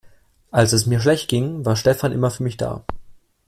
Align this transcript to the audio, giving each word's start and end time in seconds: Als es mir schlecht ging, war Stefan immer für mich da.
Als 0.49 0.73
es 0.73 0.87
mir 0.87 0.99
schlecht 0.99 1.29
ging, 1.29 1.63
war 1.63 1.75
Stefan 1.75 2.11
immer 2.11 2.31
für 2.31 2.41
mich 2.41 2.57
da. 2.57 2.83